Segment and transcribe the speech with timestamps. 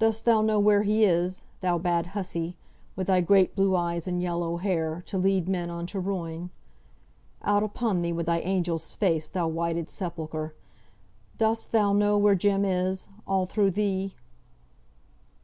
[0.00, 2.56] Dost thou know where he is, thou bad hussy,
[2.96, 6.50] with thy great blue eyes and yellow hair, to lead men on to ruin?
[7.42, 10.52] Out upon thee, with thy angel's face, thou whited sepulchre!
[11.38, 14.16] Dost thou know where Jem is, all through thee?"